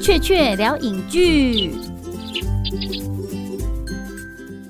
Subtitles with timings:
[0.00, 1.70] 雀雀聊影剧，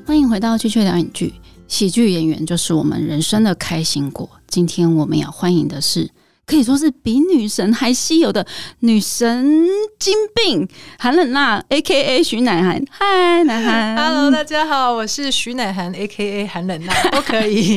[0.06, 1.34] 欢迎回到雀雀聊影剧。
[1.67, 4.29] 喜剧演员就是我们人生的开心果。
[4.46, 6.11] 今天我们要欢迎的是。
[6.46, 8.46] 可以说是比女神还稀有的
[8.81, 9.67] 女神
[9.99, 10.69] 经病
[10.99, 12.85] 韩冷娜，A K A 徐乃涵。
[12.90, 17.77] 嗨，乃涵，Hello，大家好，我是徐乃涵，A K A 韩冷娜， 都可以。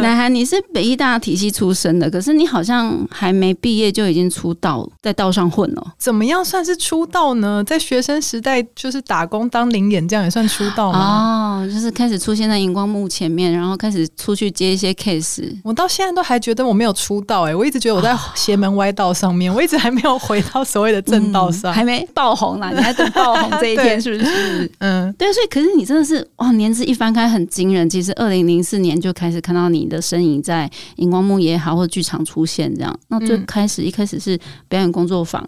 [0.00, 5.94] 乃涵，你是北艺大体系出身的，可是你好像还没毕业就已经出道，在道上混了。
[5.98, 7.64] 怎么样算是出道呢？
[7.66, 11.64] 在学生时代就是打工当零演，这样也算出道吗？
[11.66, 15.58] 哦，就是开始出现在荧光幕前面，然后开始出去接一些 case。
[15.64, 17.79] 我到现在都还觉得我没有出道，哎，我一直。
[17.80, 22.70] 觉得我在邪门歪道上面，我一直还没有回到所谓的正道上，还没爆红啦。
[22.70, 24.70] 你还等爆红这一天 是不是？
[24.78, 25.32] 嗯，对。
[25.32, 27.88] 所以，可是你真的是哇，年资一翻开很惊人。
[27.88, 32.96] 其实，二零零四年就开始看到你的身影在荧光幕也好，或者剧场出现这样。
[33.08, 35.42] 那最开始一开始是表演工作坊，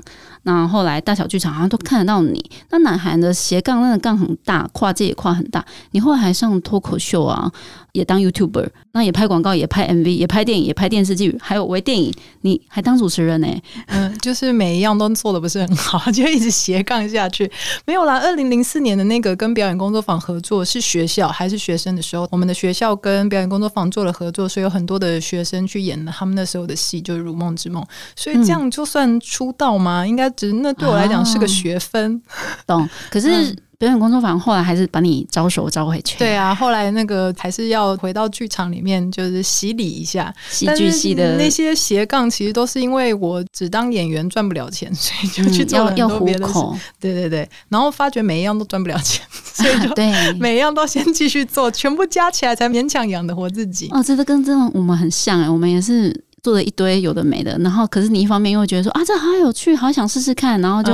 [0.44, 2.50] 那后来大小剧场好像都看得到你。
[2.70, 5.64] 那南韩的斜杠那个杠很大，跨界也跨很大。
[5.92, 7.50] 你后来还上脱口秀啊？
[7.92, 13.46] 也当 YouTuber，那也拍广告，也拍 MV，也拍电影，也拍电视剧，还有微电影，你还当主持人呢？
[13.88, 17.50] 嗯，就是每一样都做的不是很好，就一直斜杠下去。
[17.84, 27.82] 没有啦，二零零四年的那个跟表演工作坊合作是学校还是学生的时候，我们的学校跟表演工作坊做了合作，所以有很多的学生去演了他们那时候的戏，就是《如梦之梦》。
[28.16, 30.06] 所以这样就算出道吗？
[30.06, 32.20] 应该只那对我来讲是个学分。
[32.66, 32.88] 懂？
[33.10, 33.56] 可是。
[33.82, 36.16] 表演工作坊后来还是把你招手招回去。
[36.16, 40.32] 对啊，后来那个还是要回到剧场里面，就是洗礼一下。
[40.48, 46.54] 戏剧系的那些斜杠，其实都是因为我只当演员赚不了钱，所以就去做很多别的事。
[47.00, 53.88] 对对对，然后发觉每一样都赚不了钱， 所以就对 每一样都先继续做，全部加起来才勉强养得活自己。
[53.90, 60.92] 哦，这个跟这种我们很像哎，我们也是做了一堆有的没的，然后可是你一方面又觉得说啊，这好有趣，好想试试看，然后就。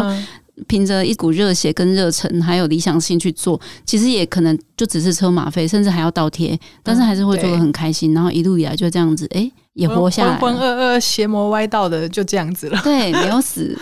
[0.66, 8.12] 凭着一股热血跟热忱，还有理想性去做，其实也可能就只是车马费，甚至还要倒贴，但是还是会做的很开心。
[8.12, 12.80] 然后一路以来就这样子，哎，也活下来，浑浑噩噩、邪魔歪道的就这样子了。
[12.82, 13.78] 对，没有死，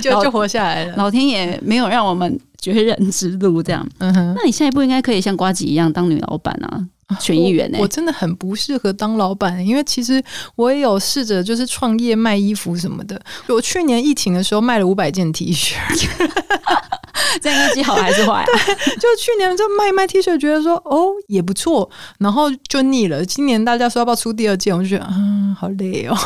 [0.00, 0.94] 就就活下来了。
[0.96, 3.84] 老天爷没有让我们绝人之路这样。
[3.98, 6.86] 嗯哼，那你下一步应该可以像瓜吉一样当女老板啊。
[7.20, 7.78] 选议员呢？
[7.80, 10.22] 我真的很不适合当老板，因为其实
[10.56, 13.20] 我也有试着就是创业卖衣服什么的。
[13.48, 15.74] 我去年疫情的时候卖了五百件 T 恤。
[17.40, 18.44] 这样业绩好还是坏？
[18.46, 23.24] 对，就去年就卖卖 T 恤，觉得说哦也不错，然后就腻了。
[23.24, 26.16] 今年大家说要不要出第二件，我就觉得嗯好累哦，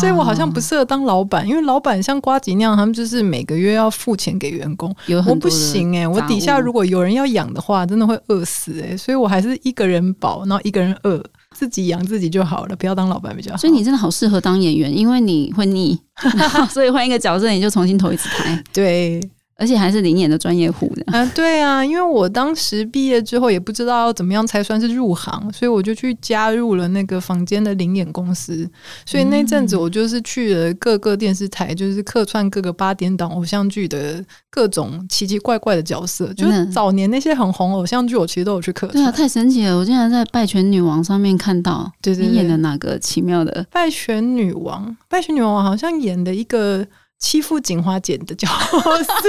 [0.00, 4.94] 所以我好像不适合当老板，因为老板像瓜吉那样，他们就是每个月要付钱给员工，
[5.26, 13.58] 我不行哎，我底下如果有人要养的话，真的会饿死哎，所以我还是一个人饱，然后一个人饿，自己养自己就好了，不要当老板比较好。
[13.58, 15.98] 所以你真的好适合当演员，因为你会腻，
[16.70, 18.62] 所以换一个角色你就重新投一次胎。
[18.72, 19.20] 对。
[19.56, 28.68] 而且还是零演的专业户的啊，对啊，因为我当时毕业之后也不知道要怎么样才算是入行，所以我就去加入了那个房间的零演公司。
[29.06, 36.32] 所以那阵子我就是去了各个电视台，就是客串各个八点档偶像剧的各种奇奇怪怪的角色。
[36.34, 38.94] 就是早年那些很红偶像剧，我其实都有去客串。
[38.94, 39.76] 对啊，太神奇了！
[39.76, 44.88] 我竟然在《拜权女王》上面看到，对对，演的哪个奇妙的《拜权女王》？
[45.08, 46.84] 《拜权女王》好像演的一个。
[47.18, 49.28] 欺负锦花姐的角色，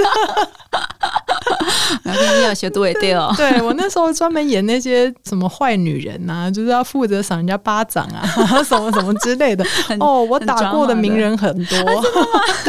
[2.02, 3.32] 然 后你要学对对哦。
[3.38, 8.22] 对我那时候专门演那些什么坏女人呐，就是要负责赏人家巴掌啊，
[8.62, 9.64] 什么什么之类的。
[10.00, 11.78] 哦，我打过的名人很多，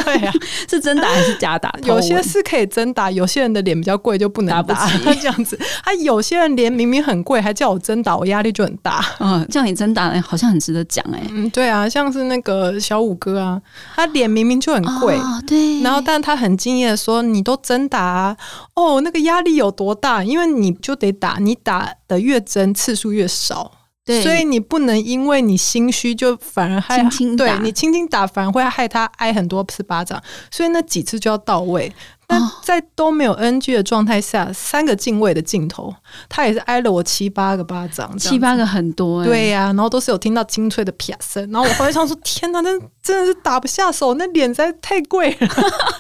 [0.04, 0.32] 对呀，
[0.70, 1.74] 是真打还是假打？
[1.84, 5.60] 有些是可以真打，有些人的脸比较贵就不能打， 这样子。
[5.84, 9.04] 他有些人脸明明很贵，还叫我真打，我压力就很大。
[9.20, 11.22] 嗯，叫你真打，好像很值得讲哎。
[11.32, 13.62] 嗯，对啊，像是那个小五哥啊，
[13.96, 15.16] 他脸明明就很贵。
[15.18, 18.36] 哦，对，然后但他很敬业的说：“你都真打
[18.74, 20.24] 哦，那个压力有多大？
[20.24, 23.72] 因为你就得打，你打的越真，次数越少，
[24.08, 26.98] 对，所以你不能因为你心虚就反而害，
[27.38, 30.20] 对你轻轻打反而会害他挨很多次巴掌，
[30.50, 31.94] 所以那几次就要到位。”
[32.30, 35.96] 那在都没有 NG 的状态下，三个镜位的镜头，
[36.28, 42.70] 他也是挨了我七八个巴掌，七八个很多，对呀，然后都是有听到清脆的啪声，然后我回来想说，天哪，那
[43.02, 45.48] 真的是打不下手，那脸实在太贵了。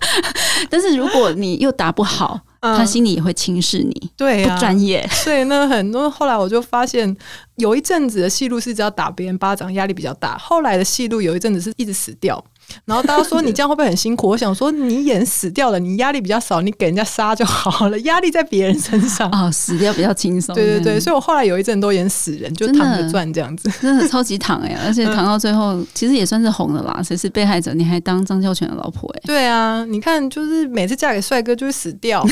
[0.69, 5.07] 但是如果你又打不好，他心里也会轻视你，对，不专业。
[5.11, 7.15] 所以呢，很多后来我就发现，
[7.55, 12.43] 有一阵子的戏路是只要打别人巴掌压力比较大，后来的戏路有一阵子是一直死掉。
[12.85, 14.27] 然后大家说你这样会不会很辛苦？
[14.29, 20.55] 我想说你演死掉了，你压力比较少，你给人家杀就好了，压力在别人身上啊，死掉比较轻松。
[20.55, 27.01] 对对对，所以我后来有一阵都演死人，就躺着赚这样子，真的超级躺哎，而且躺到最后其实也算是红了啦。
[27.03, 27.73] 谁是被害者？
[27.73, 29.21] 你还当张孝全的老婆哎？
[29.25, 32.25] 对啊，你看就是每次嫁给帅哥就会死掉，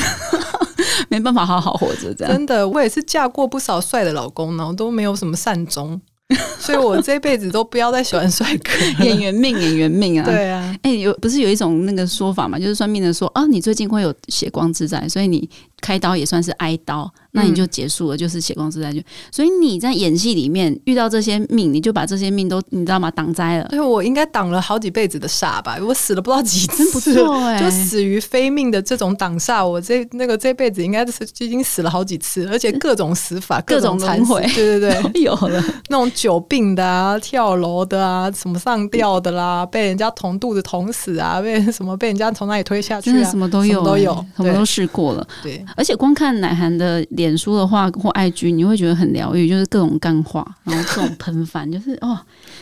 [1.08, 2.32] 没办法好好活着这样。
[2.32, 6.00] 真的，我也是嫁过不少帅的老公，然后都没有什么善终。
[6.58, 8.70] 所以我这辈子都不要再喜欢帅哥，
[9.04, 10.24] 演员命，演员命啊！
[10.24, 12.58] 对啊，哎，有不是有一种那个说法嘛？
[12.58, 15.48] 就是算命的说啊，你最近会有血光之灾，所以你。
[15.82, 18.92] 开刀也算是挨刀，那你就结束了，就是血光之灾。
[18.92, 19.00] 就
[19.30, 23.10] 所以你在演戏里面遇到这些命，你就把这些命都你知道吗？
[23.10, 23.68] 挡灾了。
[23.68, 25.78] 对，我应该挡了好几辈子的煞吧？
[25.80, 45.26] 我死了不知道几次，不错哎，就死于非命的这种挡煞，我这那个这辈子应该是已经死了好几次，而且各种死法， 各种轮回，对对对， 有了那种久病的啊，跳楼的啊，什么上吊的啦， 被人家捅肚子捅死啊，被什么被人家从那里推下去啊，什么都有，都有，什么都试过了。
[45.42, 46.56] 对，而且光看奶。
[46.56, 52.18] 涵的脸书的话或 IG，你会觉得很疗愈，就是各种干话，然后各种喷饭，就是哦，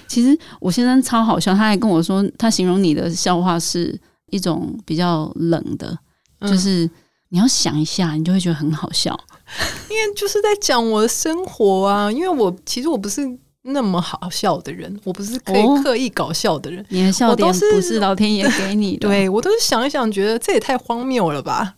[0.09, 3.97] 其实我先生超好笑，他还跟我说，他形容你的笑话是
[4.31, 5.97] 一种比较冷的，
[6.41, 6.91] 就是
[7.29, 9.17] 你要想一下，你就会觉得很好笑，
[9.89, 12.11] 因为就是在讲我的生活啊。
[12.11, 13.23] 因为我其实我不是
[13.63, 21.77] 那么好笑的人，我不是可以刻意搞笑的人，你的笑点不是老天爷给你的， 对我都是想一想，觉得这也太荒谬了吧？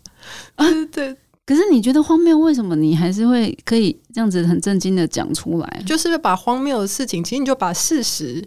[0.73, 1.17] 对对。
[1.45, 5.83] 可是你觉得荒谬，为什么你还是会可以这样子很震惊的讲出来？
[5.87, 8.45] 就是把荒谬的事情，其实你就把事实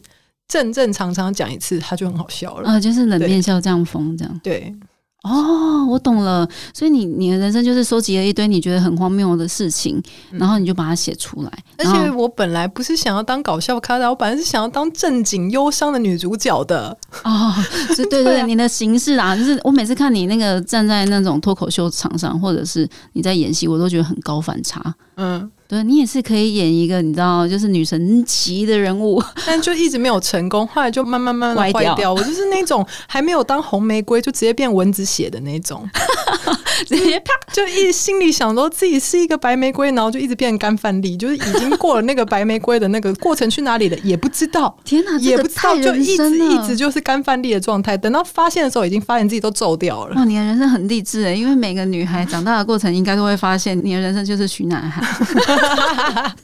[0.47, 2.69] 正正常常讲一次，它就很好笑了。
[2.69, 4.39] 啊，就是冷面笑这样疯这样。
[4.43, 4.75] 对。
[5.23, 6.47] 哦，我懂了。
[6.73, 10.01] 所以你你的人生就是收集了一堆你觉得很荒谬的事情，
[10.31, 11.51] 然后你就把它写出来。
[11.77, 16.97] 而且我本来不是想要当搞笑咖的，我本来是想要当正经忧伤的女主角的。
[17.23, 17.53] 哦，
[17.95, 24.95] 对对对，你的形式啊，就是我每次看你那个站在那种脱口秀场上，或者是你在演戏，我都觉得很高反差。
[25.15, 25.51] 嗯。
[25.69, 32.11] 对你也是可以演一个你知道就是女神级的人物， 但就一直没有成功，后来就慢慢慢慢 坏掉。
[32.11, 35.87] 我就是那种还没有当红玫瑰就直接变蚊子血的那种，
[36.87, 44.75] 直接啪就一心里想说自己是一个白玫瑰，然后就一直变干饭粒，就是已经过了那个白玫瑰的那个过程去哪里了也不知道。
[44.83, 47.95] 天哪，也不知道就一直一直就是干饭粒的状态。
[47.95, 50.15] 等到发现的时候，已经发现自己都皱掉了。
[50.15, 55.05] 哇，你的人生很励志哎，因为每个女孩长大的过程应该都会发现，你的人生就是徐男孩。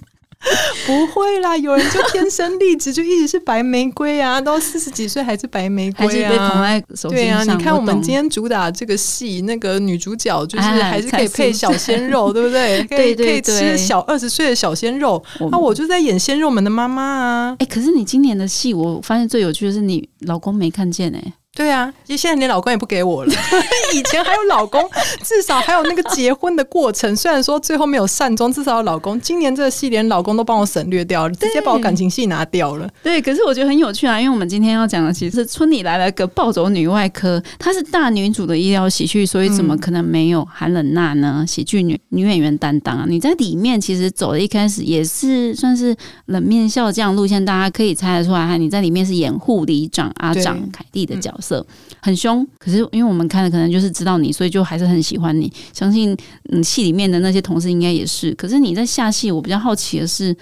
[0.86, 12.84] 不会啦，有人就天生丽质，就一直是白玫瑰啊，到四十几岁还是白玫瑰啊，被捧在手对啊，你看我们今天主打这个戏，那个女主角就是还是可以配小鲜肉， 对不对？
[12.84, 15.24] 可以可以吃小二十岁的小鲜肉。
[15.52, 17.56] 那我就在演鲜肉们的妈妈啊。
[17.58, 21.34] 哎，可是你今年的戏，我发现最有趣的是你老公没看见哎。
[21.56, 23.34] 对啊，现在连老公也不给我了。
[23.96, 24.84] 以前还有老公，
[25.24, 27.16] 至少还有那个结婚的过程。
[27.16, 29.20] 虽然说最后没有善终，至少有老公。
[29.22, 32.90] 今年这个戏连老公都帮我省略掉了，直接把我感情戏拿掉了。
[33.02, 41.46] 对，可是我觉得很有趣啊，因为我们今天要讲的其实是村里来了个暴走女外科，她是大女主的医疗喜剧，所以怎么可能没有韩冷娜呢？
[41.48, 48.58] 喜剧女女演员担当啊，你在里面其实走的一开始也是算是冷面笑匠路线，大家可以猜得出来哈。
[48.58, 51.45] 你在里面是演护理长阿长凯蒂的角色。
[51.46, 51.66] 色
[52.02, 55.52] 很凶，可是因为我们看的可能就是知道你，所以就还是很喜欢你。
[55.74, 56.18] 相信
[56.52, 58.34] 嗯，戏里面的那些同事应该也是。
[58.34, 60.36] 可是你在下戏，我比较好奇的是，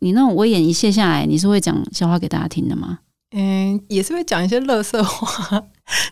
[0.00, 2.98] 你那种威严一卸下来，你是会讲笑话给大家听的吗？
[3.34, 5.62] 嗯，也是会讲一些乐色话。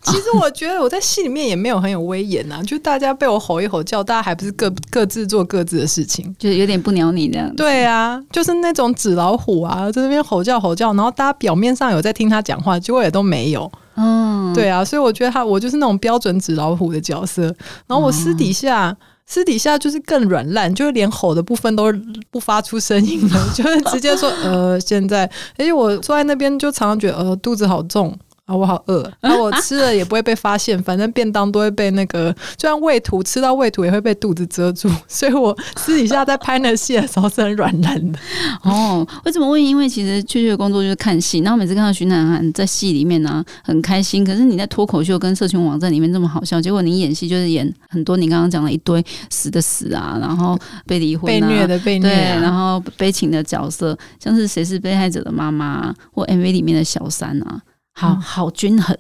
[0.03, 7.55] 其实我觉得我在戏里面也没有很有威严呐，就大家被我吼一吼叫，大家还不是各各自做各自的事情，就是有点不鸟你这样。
[7.57, 13.71] 对啊，就是那种纸老虎啊，在那边吼叫吼叫，然后大家表面上有在听他讲话，结果也都没有。
[14.00, 17.42] 嗯，对啊，所以我觉得他我就是那种标准纸老虎的角色，
[17.87, 21.92] 然后我私底下私底下就是更软烂，就是连吼的部分都
[22.30, 25.25] 不发出声音了， 就是直接说呃现在，
[25.59, 28.16] 而且我坐在那边就常常觉得呃肚子好重。
[28.50, 38.19] 啊，我好饿，那 我吃了也不会被发现，反正便当都会被那个，就算胃土吃到胃土也会被肚子遮住， 所以我私底下在拍那戏的时候是很软烂的。
[38.64, 39.61] 哦，为什么问？
[39.64, 44.25] 因为其实确确的工作就是看戏，然后每次看到徐乃涵在戏里面呢，很开心。
[44.25, 57.61] 可是你在脱口秀跟社群网站里面这么好笑，结果你演戏就是演很多你刚刚讲了一堆死的死啊，然后被离婚、被虐的被虐，然后悲情的角色，像是谁是被害者的妈妈或 MV 里面的小三啊。
[58.00, 58.97] 好好均衡，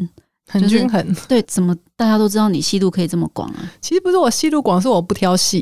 [0.50, 1.16] 很均衡。
[1.28, 3.58] 对，怎么大家都知道你戏路可以这么广啊？
[3.80, 5.60] 其实不是我戏路广，是我不挑戏，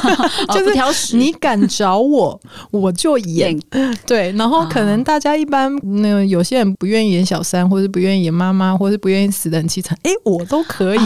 [0.54, 0.90] 就是挑。
[1.12, 3.58] 你敢找我，我就演。
[4.06, 11.00] 对，然后可能大家一般那个有些人不愿意演小三，或者不愿意演妈妈，或者不愿意死的很凄惨，哎，我都可以，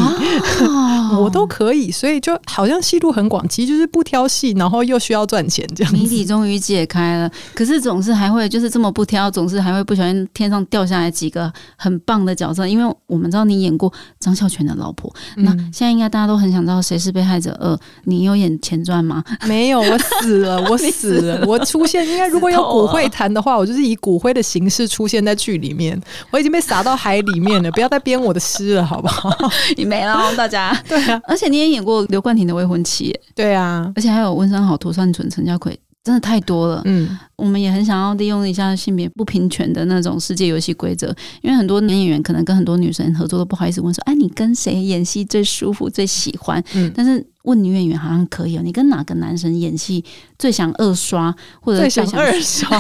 [1.20, 1.90] 我都可以。
[1.90, 5.92] 所以就好像戏路很广，其实就是不挑戏，然后又需要赚钱这样。
[5.92, 19.22] 谜底终于解开了，可是总是还会就是这么不挑，总是还会不小心天上掉下来几个很棒的角色，因为我们知道你演过张孝全的老婆，那现在应该大家都很想知道谁是被害者二，你有演前传吗？
[19.46, 26.00] 没有，我死了， 我死了，我出现应该如果有骨灰坛的话，我就是以骨灰的形式出现在剧里面，
[26.30, 29.30] 我已经被撒到海里面了， 不要再编我的诗了，好不好？
[29.76, 30.74] 你没了，大家。
[30.88, 35.78] 对啊，而且你也演过刘冠廷的未婚妻，对啊，而且还有温山好、涂善存、陈家奎。
[36.04, 46.62] 真的太多了，嗯，我们也很想要利用一下性别不平权的那种世界游戏规则，因为很多男演员可能跟很多女生合作都不好意思问说，哎，你跟谁演戏最舒服、最喜欢？
[46.74, 47.26] 嗯，但是。
[47.44, 50.02] 问女演员好像可以哦，你跟哪个男生演戏
[50.38, 52.70] 最想二刷，或者最想二刷，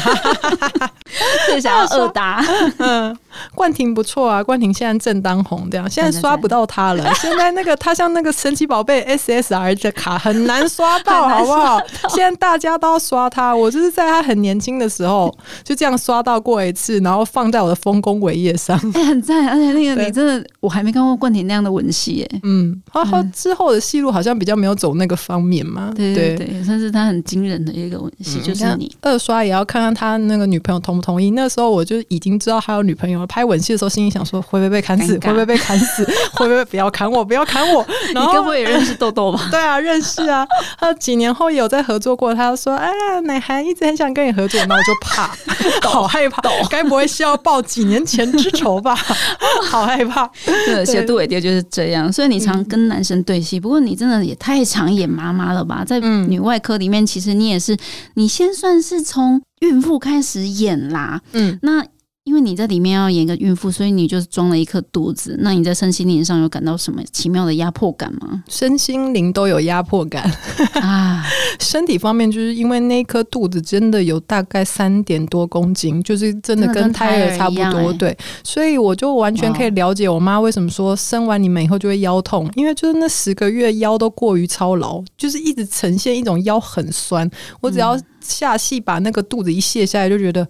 [1.50, 2.42] 最想要二搭？
[2.78, 3.14] 嗯，
[3.54, 7.12] 冠廷不错啊，冠廷现在正当红，这样现在刷不到他了。
[7.16, 11.78] 现在那个他像那个神奇宝贝 SSR 的卡很难刷到， 好不好？
[12.08, 15.32] 现在大家都要刷他，我就是在他很年轻的时候
[15.62, 19.48] 就这样刷到过一次，然后放在我的丰功伟业上， 哎，很赞。
[19.48, 24.54] 而且那个你真的，我还没看过冠廷那样的吻戏，哎，嗯，然后之后的戏路好像比较。
[24.54, 25.92] 没有走那个方面嘛？
[25.96, 31.32] 对对对，算是他很惊人的一个吻戏，就是你二刷也要看看他那个女朋友同不同意。
[31.32, 33.26] 那时候我就已经知道他有女朋友了。
[33.26, 35.18] 拍吻戏的时候，心里想说会不会被砍死？
[35.18, 36.04] 会不会被砍死？
[36.34, 37.24] 会不会 不要砍我？
[37.24, 37.84] 不要砍我！
[38.08, 39.48] 你该不会也认识豆豆吧？
[39.50, 40.46] 对啊，认识啊。
[40.78, 42.32] 他几年后有在合作过。
[42.32, 45.34] 他说：“哎呀，奶涵一直很想跟你合作。”那我就怕，
[45.88, 48.94] 好害怕，该不会是要报几年前之仇吧？
[49.70, 50.30] 好害怕。
[50.44, 52.12] 对，写杜伟爹就是这样。
[52.12, 55.84] 所以你常跟男生对戏，不过你真的也太常演妈妈了吧？
[55.84, 57.76] 在女外科里面，其实你也是，
[58.14, 61.20] 你先算是从孕妇开始演啦。
[61.32, 61.84] 嗯，那。
[62.24, 65.36] 因为你在里面要演一个孕妇，所以你就是装了一颗肚子。
[65.40, 68.42] 那你在身心灵上有感到什么奇妙的压迫感吗？
[68.48, 70.24] 身心灵都有压迫感
[70.80, 71.22] 啊！
[71.60, 77.92] 身体方面，就是因为那颗肚子真的有大概三点多公斤，就是真的跟胎儿差不多。
[77.92, 87.30] 对，所以我就完全可以了解我妈为什么说生完你们以后就会腰痛，因为就是那十个月腰都过于操劳，就是一直呈现一种腰很酸。
[87.60, 90.48] 我只要下戏把那个肚子一卸下来，就觉得。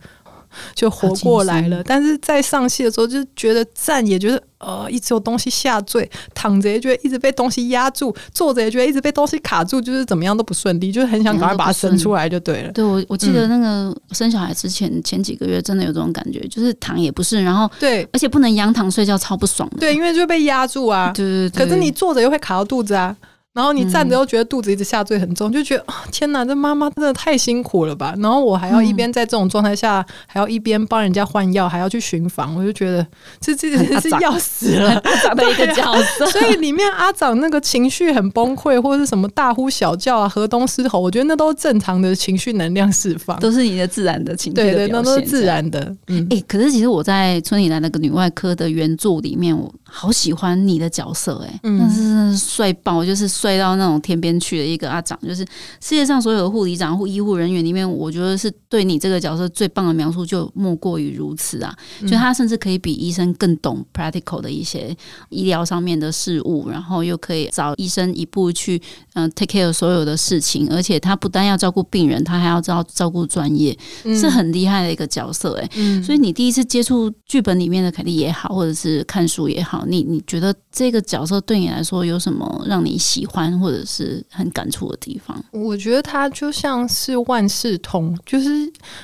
[0.75, 12.73] 就活过来了，但是在上戏的时候就觉得站也觉得呃一直有东西下坠，躺着也觉得一直被东西压住，坐着也觉得一直被东西卡住，就是怎么样都不顺利，就是很想赶快把它生出来就对了。
[12.73, 19.78] 对我我记得那个生小孩之前前几个月真的有这种感觉，就是躺也不是，然后对，而且不能仰躺睡觉，超不爽的。
[19.78, 21.12] 对，因为就被压住啊。
[21.14, 21.66] 对对对。
[21.66, 23.16] 可是你坐着又会卡到肚子啊。
[23.54, 28.12] 然后你站着又觉得肚子一直下坠很重，就觉得天哪，这妈妈真的太辛苦了吧！
[28.18, 33.06] 然后我还要一边在这种状态下，还要一边帮人家换药，还要去巡房，我就觉得
[33.40, 33.70] 这这
[34.00, 36.26] 是要死了，长的一个角色。
[36.26, 44.56] 所以里面阿长那个情绪很崩溃，或者是什么大呼小叫啊、河东狮吼，我觉得那都是正常的情绪能量释放，都是你的自然的情绪。
[44.56, 45.94] 对对，那都是自然的。
[46.08, 54.14] 嗯，哎，可是其实我在村里来那个女外科的原著里面，我好喜欢你的角色，哎，那是帅爆，就是帅到那种天。
[54.24, 55.44] 边去的一个阿长，就是
[55.82, 61.76] 世界上所有的护理长或医护人员里面，我觉得是对你这个角色最棒的描述，就莫过于如此啊！
[62.08, 64.96] 就他甚至可以比医生更懂 practical 的一些
[65.28, 68.80] 医疗上面的事物，然后又可以找医生一步去
[69.12, 75.68] 嗯 take care 所有的事情，而且他不但要照顾病人，他还要照照顾专业，是很厉害的一个角色哎。
[76.02, 84.25] 所以你第一次接触剧本里面的凯莉也好，或者是看书也好，你你觉得这个角色对你来说有什么让你喜欢，或者是？
[84.31, 88.50] 很感触的地方，我觉得他就像是万事通，就是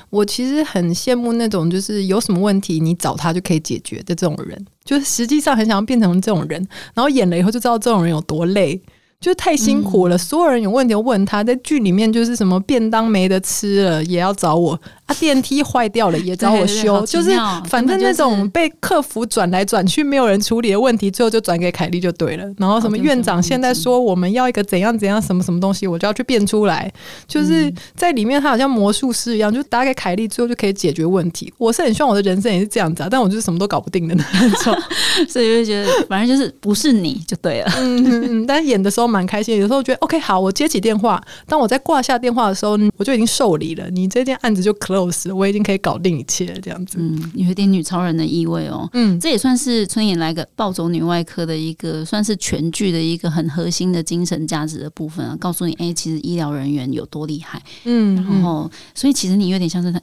[0.09, 8.81] 我其实很羡慕那种，就是有什么问题你找他就可以解决的这种人，就是实际上很想要变成这种人，然后演了以后就知道这种人有多累。
[9.21, 17.31] 就太辛苦了，所有人有问题问他，在剧里面就是什么便当没得吃了也要找我啊，电梯坏掉了也找我修，就是
[17.69, 22.45] 反正那种被客服转来转去没有人处理的问题，最后就转给凯莉就对了。
[22.57, 26.91] 然后什么院长现在说我们要一个怎样怎样什么什么东西，我就要去变出来，
[27.29, 31.53] 就是在里面他好像魔术师一样，就打给凯莉，最后就可以解决问题。
[31.59, 34.75] 我是很希望我的人生也是这样子，啊，但我就是什么都搞不定的那种，
[35.29, 37.73] 所以就觉得反正就是不是你就对了。
[37.77, 39.11] 嗯嗯嗯，但演的时候。
[39.11, 41.21] 蛮开心，有时候觉得 OK 好，我接起电话。
[41.49, 45.00] 当我在挂下电话的时候，我就已经受理了，你这件案子就 close。
[45.35, 46.99] 我已经可以搞定一切这样子。
[47.01, 48.89] 嗯，有一点女超人的意味哦。
[48.93, 55.37] 嗯，这也算是春野来个暴走女外科的一个，算是全剧的一个很核心的精神价值的部分啊。
[55.39, 57.63] 告诉你，哎，其实医疗人员有多厉害。
[57.85, 60.01] 嗯，然后，所以其实你有点像是他。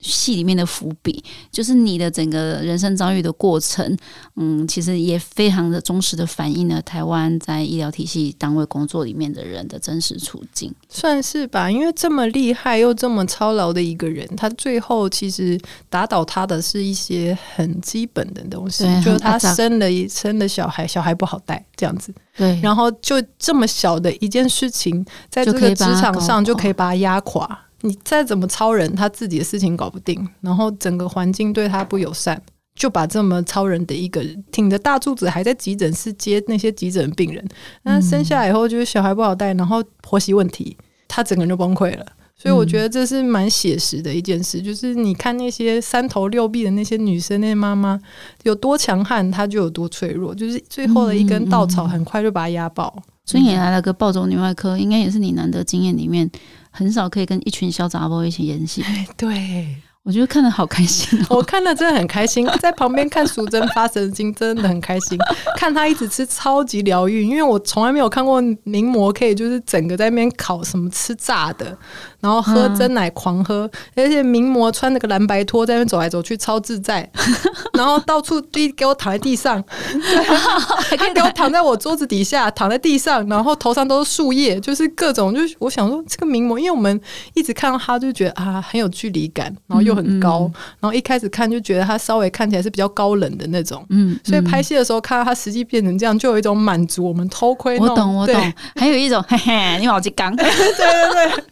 [0.00, 3.96] 戏里面的伏笔，就是你的整个人生遭遇的过程，
[4.36, 11.68] 嗯，其实也非常的忠实的反映了台湾在医疗体系单位工作里面的人的真实处境，算是吧。
[11.68, 27.64] 因为这么厉害又这么操劳的一个人，他最后其实打倒他的是一些很基本的东西，就是他生了一生的小孩，小孩不好带这样子，对，然后就这么小的一件事情，在这个职场上就可以把他压垮。
[27.82, 32.40] 你再怎么超人，他自己的事情搞不定，然后整个环境对他不友善，
[32.74, 37.46] 就把这么超人的一个挺着大柱子还在急诊室接那些急诊病人，
[37.84, 42.04] 那生下来以后就是小孩不好带，然后婆媳问题，他整个人就崩溃了。
[42.40, 47.98] 所以我觉得这是蛮写实的一件事，就是你看那些三头六臂的那些女生、那些妈妈
[48.44, 52.96] 有多强悍，她就有多脆弱，就是最后的一根稻草，很快就把她压爆。
[53.24, 56.30] 所以也来了个暴走女外科，应该也是你难得经验里面。
[56.78, 58.84] 很少可以跟一群小杂包一起演戏，
[59.16, 59.74] 对。
[60.04, 65.18] 我觉得看的好开心， 我看了真的很开心，在旁边看淑珍发神经真的很开心，
[65.58, 71.76] 看她一直吃超级疗愈，因为我从来没有看过名模可以就是整个在那边烤什么吃炸的。
[72.20, 77.08] 然后喝真奶狂喝，而且名模穿那个蓝白拖在那边走来走去超自在，
[77.74, 79.62] 然后到处地给我躺在地上，
[80.90, 87.00] 他给我躺在我桌子底下，躺在地上，然后头上都是树叶，就是各种，就是我想说这个名模，因为我们
[87.34, 101.44] 一直看到他就觉得啊很有距离感，然后又很高，然后一开始看就觉得他稍微看起来是比较高冷的那种，嗯，所以拍戏的时候看到他实际变成这样，就有一种满足我们偷窥，我懂我懂，还有一种嘿嘿，你好鸡刚，对 对对。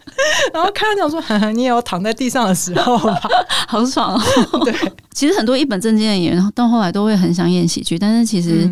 [0.57, 1.21] 然后看到讲说，
[1.53, 2.97] 你也有躺在地上的时候，
[3.69, 4.23] 好爽哦。
[4.65, 4.75] 对，
[5.13, 8.69] 其实很多一本正经的演员到后来都会很想演喜剧，但是其实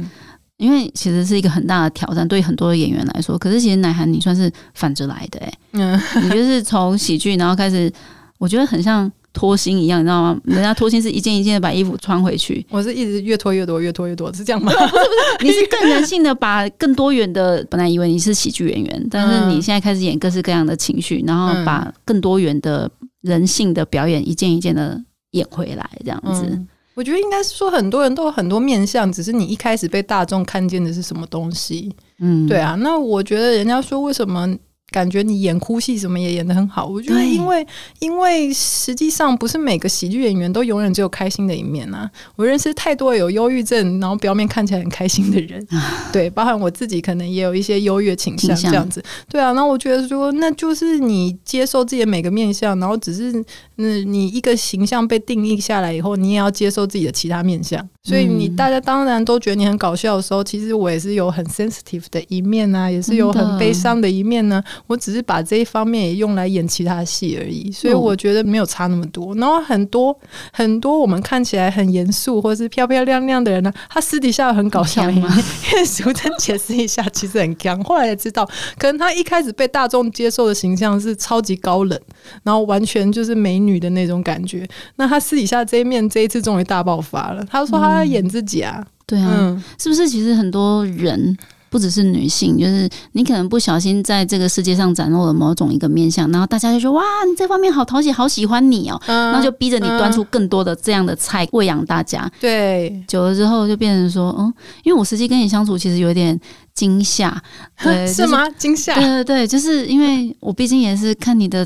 [0.56, 3.36] 因为其实是一个很大的挑战，对很多的演员来说。
[3.36, 7.92] 可是其实奶涵你算是反着来的，哎，嗯，你就是从喜剧然后开始，
[8.38, 9.10] 我觉得很像。
[9.34, 10.40] 脱星一样，你知道吗？
[10.44, 14.72] 人家脱星是一件一件的把衣服穿回去，我是一直越脱越多，越脱越多，是这样吗？
[15.42, 17.66] 你是更人性的，把更多元的。
[17.68, 22.88] 本来以为你是喜剧演员，但是你现在开始演各式各样的情绪，然后把更多元的
[23.22, 24.98] 人性的表演一件一件的
[25.32, 26.58] 演回来，这样子。
[26.94, 31.92] 我觉得应该是说，很多人都有很多面相，只是你一开始被大众看见的是什么东西。
[32.20, 32.76] 嗯，对啊。
[32.78, 34.56] 那我觉得人家说为什么？
[34.94, 37.66] 感觉你演哭戏什么也演的很好，我觉得因为
[37.98, 42.08] 因为实际上不是每个喜剧演员都永远只有开心的一面啊。
[42.36, 45.66] 我认识太多有忧郁症，然后表面看起来很开心的人，
[46.12, 49.02] 对，包含我自己可能也有一些优越倾向这样子。
[49.28, 53.32] 对啊，那我觉得说那就是你接受自己的每个面相，然后只是
[53.78, 57.84] 嗯你一个形象被定义下来以后，你也要接受自己的其他面相。
[58.04, 64.62] 所以你大家当然都觉得你很搞笑的时候，其实我也是有很 sensitive 的一面啊，也是有很悲伤的一面呢。
[64.86, 69.34] 我只是把这一方面也用来演其他戏而已，所以我觉得没有差那么多。
[69.36, 70.14] 然后很多
[70.52, 75.28] 很多我们看起来很严肃或者是漂漂亮亮的人呢，他私底下很搞笑吗？
[75.72, 77.82] 因为淑珍解释一下，其实很刚。
[77.84, 78.44] 后来才知道，
[78.78, 81.98] 可能他一开始被大众接受的形象是超级高冷，
[82.42, 84.68] 然后完全就是美女的那种感觉。
[84.96, 87.44] 那他私底下这一面，这一次终于大爆发了。
[87.50, 90.08] 他说他在演自己啊，对啊，是不是？
[90.08, 91.36] 其实很多人。
[91.74, 102.30] 不只是女性，就是你可能不小心在这个世界上展露了某种一个面相，然后大家就说哇，你这方面好讨喜，好喜欢你哦，那就逼着你端出更多的这样的菜喂养大家。
[102.40, 106.40] 对，久了之后就变成说，嗯，因为我实际跟你相处，其实有点。
[106.74, 107.40] 惊吓，
[107.84, 108.50] 对， 是吗？
[108.58, 111.64] 惊吓，对对对，就是因为我毕竟也是看你的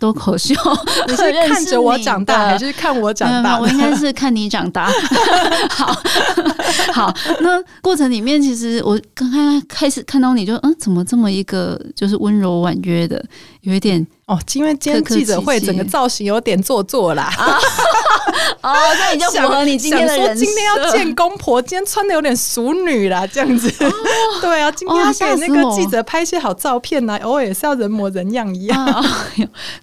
[0.00, 0.54] 脱口秀，
[1.08, 3.58] 你是 看着我长大，还是看我长大？
[3.58, 4.90] 我应该是看你长大。
[5.70, 5.94] 好
[6.92, 13.24] 好，那过程里面，其实我刚刚开始看到你就，嗯，怎么这么一个就是温柔婉约的，
[13.62, 14.06] 有一点。
[14.26, 17.28] 哦，因为今天记者会整个造型有点做作啦。
[18.62, 23.72] 哦，那你就符合你今天的人今天要见公婆，今天穿的有点熟女啦，这样子。
[24.40, 29.04] 对啊，今天要给那个记者拍一些好照片呐，偶尔也是要人模人样一样。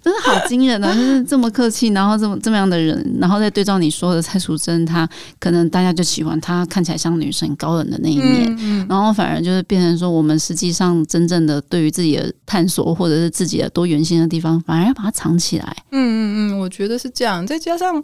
[0.02, 0.94] 真的好惊人啊！
[0.94, 5.08] 就是这么客气，然后这么这么样的人，然后再对照你说的蔡淑珍，她
[5.40, 15.76] 可能大家就喜欢她看起来像女生高冷的那一面，然后反而就是变成说，我们实际上真正的对于自己的探索，或者是自己的多元性的地方，反而要把它藏起来。
[15.92, 17.46] 嗯嗯嗯，我觉得是这样。
[17.46, 18.02] 再加上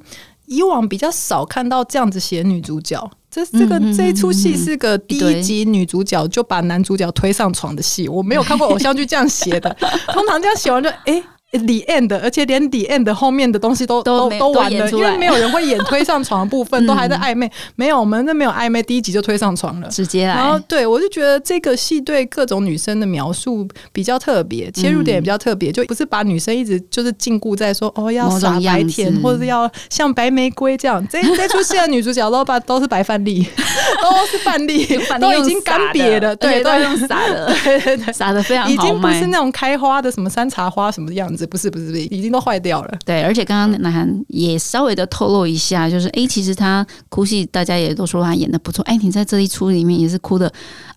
[0.48, 9.76] 以往比较少看到这样子写女主角，这这个这一出戏是个第一集女主角就把男主角推上床的戏，我没有看过偶像剧这样写的。
[10.14, 11.24] 通常这样写完就哎。
[11.52, 17.50] 李 end，而且连李 end 后面的东西都都都完了，因为没有人会演推上床的部分，都还在暧昧。
[17.78, 20.34] 没有，我们那没有暧昧，第一集就推上床了，直接来。
[20.34, 31.06] 然后对我就觉得这个戏对各种女生的描述比较特别，切入点也比较特别，就不是把女生一直就是禁锢在说哦要傻白甜，或者是要像白玫瑰这样。
[31.08, 33.48] 这这出戏的女主角都把都是白范例，
[34.02, 34.86] 都是范例，
[35.22, 42.98] 都已经干瘪了，对，都用傻的，对对对，傻的非常好，已经不是那种开花的什么山茶花什么的样子，不是不是不是，已经都坏掉了。
[43.04, 48.84] 对，而且刚刚南韩也稍微的透露一下，就是哎，其实他哭戏大家也都说他演的不错。
[48.86, 50.52] 哎，你在这一出里面也是哭的，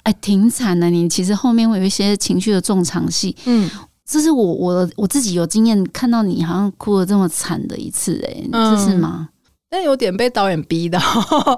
[0.04, 0.88] 哎，挺惨的。
[0.88, 3.68] 你其实后面会有一些情绪的重场戏，嗯，
[4.06, 9.28] 这是我我我自己有经验看到你好像哭的这么惨的一次，哎，这是吗？
[9.70, 10.98] 但有点被导演逼的，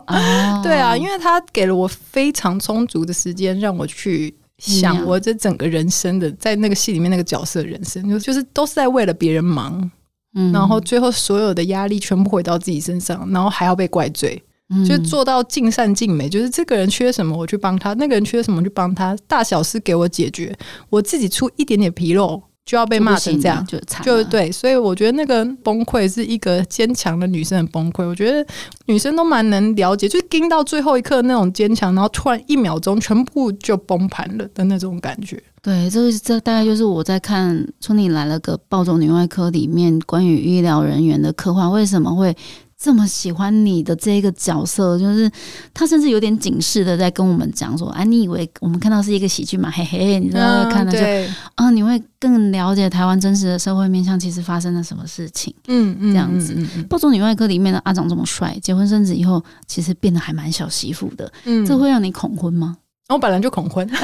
[0.65, 4.35] 对啊，因为他给了我非常充足的时间让我去。
[4.61, 9.91] 想我这整个人生的，在那个戏里面那个角色人生，就就是都是在为了别人忙，
[10.35, 14.41] 嗯，然后最后所有的压力全部回到自己身上，然后还要被怪罪，
[14.87, 20.57] 就做到尽善尽美，就是这个人缺什么我去帮他，那个人缺什么去帮他，大小事给我解决，
[20.91, 22.43] 我自己出一点点纰漏。
[22.65, 28.07] 就要被骂成这样，就就对，所以我觉得那个崩溃是一个坚强的女生的崩溃。
[28.07, 28.47] 我觉得
[28.87, 35.43] 女生都蛮能了解，就盯到最后一刻那种坚强，然后突然一秒钟全部就崩盘了的那种感觉。
[35.63, 42.35] 对，这个这大概就是我在看《春丽来了个暴走女外科》里面关于医疗人员的刻画，为什么会？
[42.83, 45.31] 这么喜欢你的这个角色，就是
[45.75, 49.71] 他甚至有点警示的在跟我们讲说：“啊，你以为我们看到是一个喜剧嘛？
[49.71, 56.55] 嘿嘿，你知道看的就啊，你会更了解台湾真实的社会面向，其实发生了什么事情。”嗯嗯，这样子。
[56.87, 61.31] 《暴走女外科》里面的阿长这么帅，结婚生子以后，其实变得还蛮小媳妇的。
[61.45, 62.79] 嗯，这会让你恐婚吗？
[63.11, 63.99] 我本来就恐婚， 跟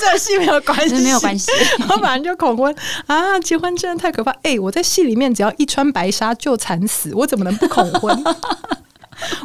[0.00, 1.50] 这个戏没有关系， 没有关系。
[1.88, 2.74] 我本来就恐婚
[3.06, 4.30] 啊，结婚真的太可怕。
[4.42, 8.24] 哎，我在戏里面只要一穿白纱就惨死，我怎么能不恐婚？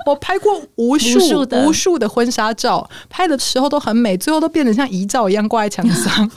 [0.08, 6.32] 我拍过无数无数的婚纱照，拍的时候都很美，最后都变得像遗照一样挂在墙上。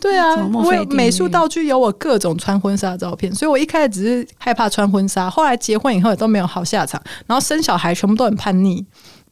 [0.00, 8.84] 对啊，我美术道具有我各种穿婚纱的照片，所以我一开始只是害怕穿婚纱，后来结婚以后也都没有好下场，然后生小孩全部都很叛逆。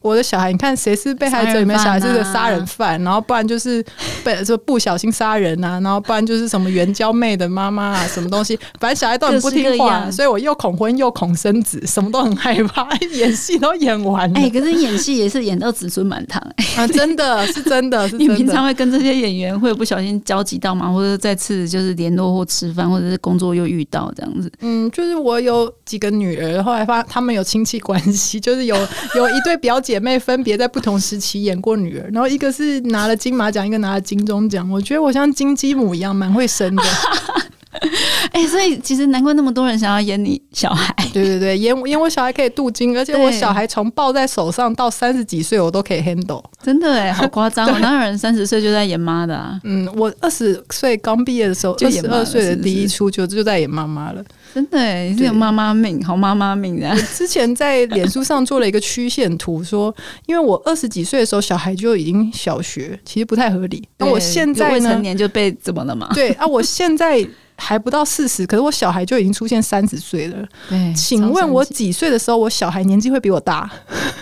[0.03, 1.59] 我的小孩，你看谁是被害者？
[1.59, 3.83] 里面小孩是个杀人犯，然后不然就是
[4.23, 12.85] 被说不小心杀人啊，然后不然就是什么援交妹的妈妈啊，什么东西，反正小孩都很不听话，所以我又恐婚又恐生子，什么都很害怕，
[13.15, 14.39] 演戏都演完了。
[14.39, 16.41] 哎，可是演戏也是演到子孙满堂
[16.75, 18.05] 啊，真的 是真的。
[18.09, 20.91] 你平常会跟这些演员会不小心交集到吗？
[20.91, 24.51] 或者再次就是联络或吃饭，或者是工作又遇到这样子？
[24.59, 28.75] 嗯，就是我有几个女儿，后来发他们有亲戚关系，就是有
[29.15, 29.92] 有一对表姐。
[29.93, 34.67] 姐妹分别在不同时期演过女儿，然后一个是拿了金马奖，一个拿了金钟奖。
[34.71, 36.81] 我觉得我像金鸡母一样，蛮会生的。
[38.31, 40.95] 哎，所以其实难怪那么多人想要演你小孩。
[41.13, 46.43] 对对对，演演我小孩可以镀金，而且我小孩从抱在手上到三十几岁，我都可以 handle。
[46.63, 47.67] 真的哎，好夸张！
[47.79, 49.59] 哪有人三十岁就在演妈的啊？
[49.63, 54.23] 嗯，我二十岁刚毕业的时候，二十二岁的第一出就就在演妈妈了。
[54.53, 56.95] 真的你，是有妈妈命，好妈妈命的。
[57.15, 59.93] 之前在脸书上做了一个曲线图，说
[60.27, 63.87] 因为我二十几岁的时候小孩就已经小学，其实不太合理。
[63.97, 66.09] 那我现在未成年就被怎么了嘛？
[66.13, 67.25] 对啊，我现在。
[67.63, 70.45] 还不到四十，可是我小孩就已经出现三十岁了。
[70.69, 73.61] 对，请问我几岁的时候，我小孩年纪会比我大？
[73.63, 73.71] 好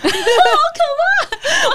[0.04, 1.12] 可怕！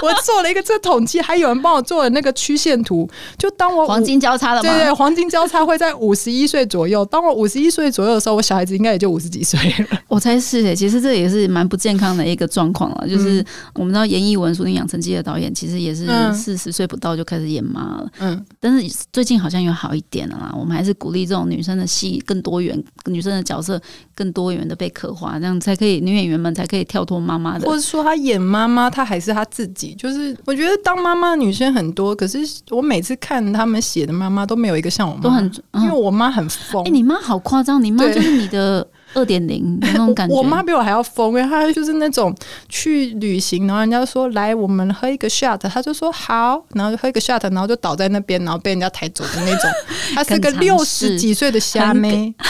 [0.02, 3.08] 我做了一个这统计，还有人帮我做了那个曲线图。
[3.36, 7.04] 就当我黄金交叉了，对对，黄金交叉会在五十一岁左右。
[7.06, 9.58] 当我五十一岁左右的时候，我小孩子应该也就五十几岁
[9.90, 9.98] 了。
[10.08, 13.08] 我猜是诶，其实这也是蛮不健康的一个状况了。
[13.08, 18.08] 就是我们知道严艺文、《书定养成记》的导演，其实也是四十岁不到就开始演妈了。
[18.20, 20.54] 嗯，但是最近好像有好一点了啦。
[20.58, 23.80] 我们还是鼓励这种女生的戏更多元，女生的角色
[24.14, 29.94] 更多元的被刻画，这样才可以女演员们才可以跳脱妈妈的，或者说她演妈妈，她还是她自己。
[29.94, 32.38] 就是我觉得当妈妈的女生很多，可是
[32.70, 35.44] 我每次看他们写的妈妈都没有一个像我妈，都很
[35.74, 36.84] 因为我妈很疯。
[36.84, 40.34] 哎，你妈好夸张，你妈就是你的二点零那种感觉。
[40.34, 42.34] 我妈比我还要疯，因为她就是那种
[42.68, 49.70] 去旅行，然后人家说来我们喝一个 shot，她就说好，然后就喝一个 shot，然后就倒在那边，然后被人家抬走的那种。
[50.14, 52.34] 她是个六十几岁的虾妹。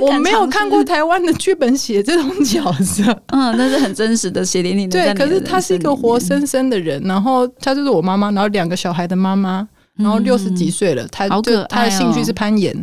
[0.00, 4.98] 我没有看过台湾的剧本写这种角色，嗯，那是很真实的血淋淋的。
[4.98, 12.74] 对，可是她是一个活生生的人，然后她就是我妈妈，然后两个小孩的妈妈，然后六十几岁了，她就她的兴趣是攀岩，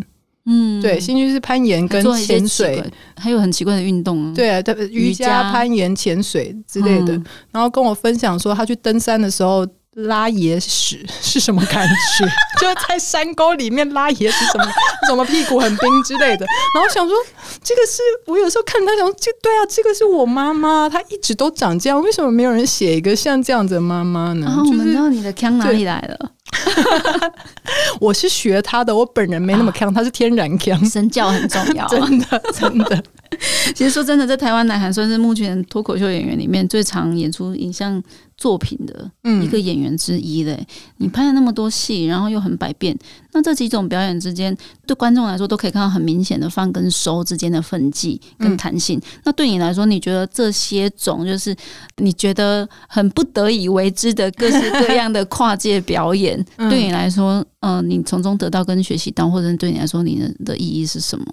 [0.49, 2.83] 嗯，对，兴趣是攀岩跟潜水，
[3.15, 7.13] 还有很奇怪的运动，啊对啊，瑜伽、攀岩、潜水之类的。
[7.51, 9.65] 然后跟我分享说，他去登山的时候。
[10.03, 12.25] 拉野屎 是什么感觉？
[12.61, 14.63] 就在山沟里面拉野屎，什么
[15.09, 16.45] 什么屁股很冰之类的。
[16.73, 17.17] 然后想说，
[17.61, 24.45] 这个是我有时候看他想，这对啊，这个是我妈妈，她一直都长这样，为什么没有人写一个像这样子的妈妈呢？
[24.45, 26.31] 然后我们知道你的腔哪里来了。
[27.99, 30.83] 我是学他的，我本人没那么强，他是天然强。
[30.85, 33.03] 身教很重要， 真的真的。
[33.75, 38.01] 其实说真的，在台湾，南韩算是目前脱口秀演员里面最常演出影像。
[38.39, 39.11] 作品的
[39.43, 40.65] 一个演员之一嘞，
[40.97, 42.97] 你拍了那么多戏，然后又很百变，
[43.33, 44.55] 那这几种表演之间，
[44.87, 48.99] 对观众来说都可以看到很明显的放跟收之间的分际跟弹性。
[49.25, 51.53] 那对你来说，你觉得这些种就是
[51.97, 61.25] 你觉得很不得已为之的各式各样的跨界表演， 对你来说，嗯，你从中得到跟学习到，或者对你来说，你的的意义是什么？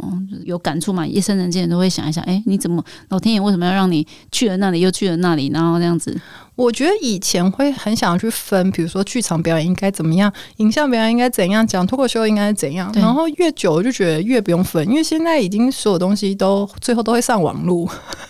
[0.45, 1.07] 有感触吗？
[1.07, 6.21] 夜深人静都会想一想，哎，你怎么老天爷为什么要让你去了那里，又去了那里，然后这样子？
[6.57, 12.91] 我觉得以前会很想要去分，比如说剧场表演应该怎么样，影像表演应该怎样，讲脱口秀应该是怎样。
[12.95, 17.87] 然后越久我就觉得越不用分，因为现在已经所有东西都最后都会上网络，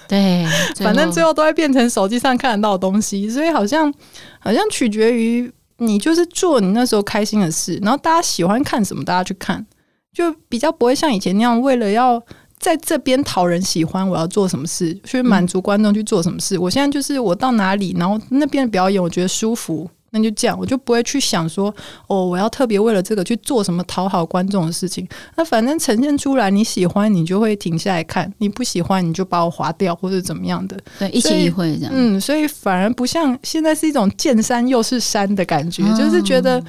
[0.09, 0.45] 对，
[0.83, 3.93] 反正最后都会变成手机上看得到的东西，所以好像
[4.41, 9.65] 好像取决于你就是做你那时候开心的事，然后大家喜欢看什么，大家去看，
[10.12, 12.21] 就比较不会像以前那样为了要。
[12.59, 16.59] 在这边讨人喜欢，我要做什么事去满足观众去做什么事？
[16.59, 21.73] 我现在就是我到哪里，然后那边的表演我觉得舒服，那就这样，我就不会去想说
[22.07, 25.07] 哦，我要特别为了这个去做什么讨好观众的事情。
[25.37, 30.77] 那反正呈现出来你喜欢，你就会停下来看；你不喜欢，你就把我划掉或者怎么样的。
[30.99, 31.92] 对，一起一会这样。
[31.95, 36.64] 嗯，所以反而不像现在是一种见山又是山的感觉，就是觉得。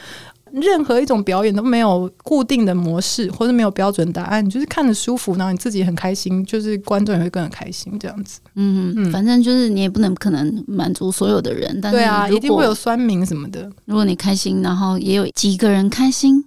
[0.52, 8.40] 任何一种表演都没有固定的模式，或者没有标准答案，就是看着舒服，然后你自己很开心，就是观众也会更开心，这样子。
[8.56, 13.70] 嗯嗯，反正就是你也不能可能满足所有的人，但是对啊，一定会有酸民什么的。
[13.86, 16.44] 如果你开心，然后也有几个人开心。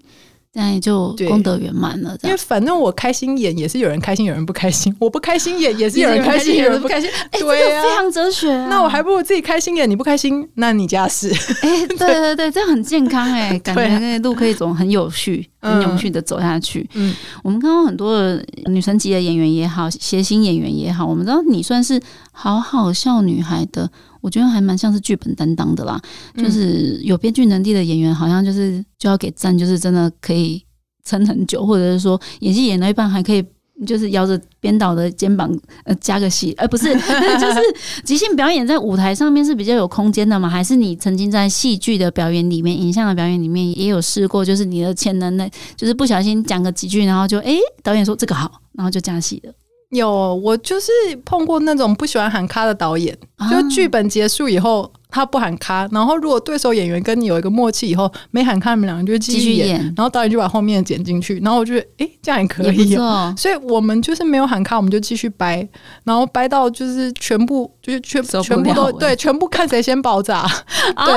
[0.53, 2.17] 这样就功德圆满了。
[2.23, 7.09] 因为反正我开心演 也是有人开心，有人不开心；我不开心演也是有人开心，有人不开心。
[7.33, 8.49] 对啊，非常哲学。
[8.67, 11.29] 那我还不如自己开心演，你不开心，那你家事。
[11.63, 16.89] 哎， 对对对，这样很健康哎，感觉那路可以走很有序、很有序的走下去。
[16.95, 22.01] 嗯，我们看到很多的女神级的演员也好，谐星演员也好，我们知道你算是
[22.33, 23.89] 好好笑女孩的。
[24.21, 26.01] 我觉得还蛮像是剧本担当的啦，
[26.37, 30.63] 就是有编剧能力的演员，好像就是就要给赞，就是真的可以
[31.05, 33.43] 撑很久，或者是说演戏演到一半还可以，
[33.87, 35.51] 就是摇着编导的肩膀
[35.85, 37.61] 呃加个戏，而不是 就是
[38.05, 40.49] 即兴表演在舞台上面是比较有空间的嘛？
[40.49, 49.53] 还是你曾经在戏剧的表演里面、影像的表演里面也有试过，就是你的潜能呢，就是不小心讲个几句，然后就哎导演说这个好，然后就加戏了。
[49.91, 50.91] 有，我就是
[51.25, 53.17] 碰过那种不喜欢喊卡的导演，
[53.51, 54.91] 就剧本结束以后。
[55.13, 62.95] 他不喊卡，然后如果对手演员跟你有一个默契，以后没喊卡，你们两个就继续演，然后导演就把后面剪进去，然后我觉得，哎，这样也可以，
[63.37, 65.69] 所以我们就是没有喊卡，我们就继续掰，
[66.05, 70.47] 然后掰到就是全部就是全全部都对，全部看谁先爆炸，
[71.07, 71.15] 对，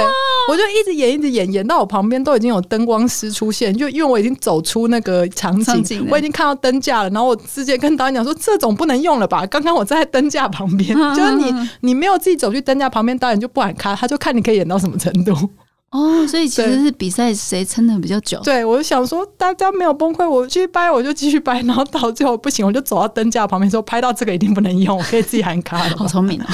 [0.48, 9.46] 我就一直演一直演，演到我旁边都已经有灯光师出现，就因为我已经走出那个场景，我已经看到灯架了，然后我直接跟导演讲说，这种不能用了吧？
[9.48, 15.34] 刚刚我在灯架旁边， 就是你你没有自己走去灯架旁边，导演就不敢看他就看你可以演到什么程度
[15.94, 18.40] 哦，所以其实是比赛谁撑的比较久。
[18.44, 25.96] 对，我就想说大家没有崩溃，我继续掰，我就继续掰，然后到最后不行，我就走到灯架旁边说拍到这个一定不能用，我可以自己喊卡了。
[25.96, 26.46] 好聪明哦，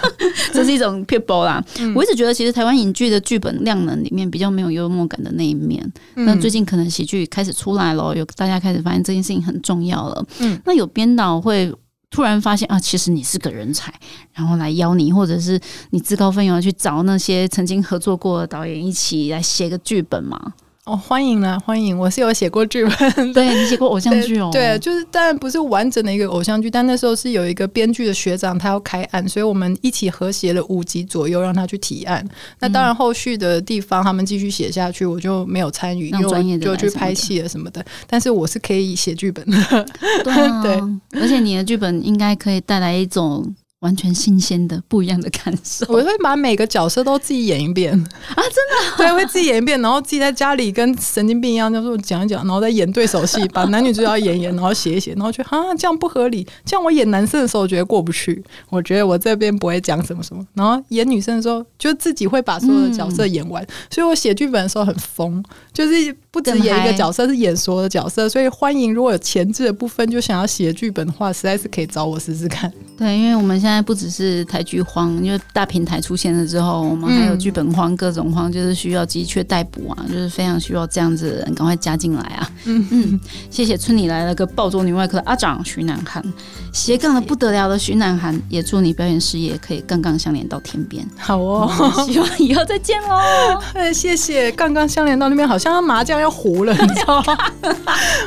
[0.54, 1.62] 这是一种 people 啦。
[1.94, 10.24] 我一直觉得其实台湾影剧的剧本量能里面比较没有幽默感的那一面，那最近可能喜剧开始出来了，有大家开始发现这件事情很重要了。
[10.38, 11.70] 嗯，那有编导会。
[12.16, 13.92] 突然发现啊，其实你是个人才，
[14.32, 20.54] 然后来邀你，或者是你自告奋勇去找那些曾经合作过的导演一起来写个剧本嘛。
[20.86, 21.98] 哦，欢迎啦，欢迎！
[21.98, 24.50] 我是有写过剧本， 对你写过偶像剧哦。
[24.52, 32.24] 对，就是当然不是完整的一个偶像剧，但那时候是有一个编剧的学长，他要开案，所以我们一起和谐了五集左右，让他去提案。
[32.60, 37.84] 那当然后续的地方他们继续写下去，我就没有参与，因为就去拍戏了什么的。
[38.06, 39.86] 但是我是可以写剧本的，
[40.22, 43.52] 对 对，而且你的剧本应该可以带来一种。
[43.86, 45.86] 完全新鲜的、不一样的感受。
[45.88, 48.34] 我会把每个角色都自己演一遍啊！
[48.34, 56.44] 真的， 对，会自己演一遍，然后自己在家里跟神经病一样，就是讲一讲，然后再演对手戏，把男女主角演演，然后写一写，然后觉得啊，这样不合理。
[56.64, 58.42] 这样我演男生的时候，觉得过不去。
[58.70, 63.64] 我觉得我这边不会讲什么什么，然后演女生的时候，就自己会把所有的角色演完。
[63.88, 65.40] 所以我写剧本的时候很疯，
[65.72, 68.28] 就是不止演一个角色，是演所有的角色。
[68.28, 72.72] 所以欢迎，如果有前置的部分就想要写剧本的话，实在是可以找我试试看。
[72.98, 73.75] 对，因为我们现在。
[73.76, 82.50] 在不只是台剧荒，因为大平台出现了之后，我们还有剧本荒、各种荒，就是需要急缺逮捕啊，就是非常需要这样子的人赶快加进来啊。
[82.64, 86.24] 嗯嗯，谢谢村里来了个暴走女外科的阿长徐南涵，
[86.72, 91.06] 斜杠的不得了的徐南涵，也祝你表演事业可以杠杠相连到天边。
[91.18, 91.70] 好哦，
[92.06, 93.60] 希望以后再见喽。
[93.74, 97.36] 哎，谢谢，杠杠相连到那边好像麻将要糊了，你知道吗？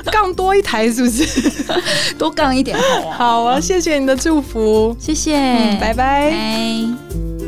[0.06, 1.50] 杠多一台是不是？
[2.18, 3.18] 多杠一点好啊。
[3.18, 5.39] 好啊，谢谢你的祝福，谢谢，
[5.80, 7.39] 拜拜。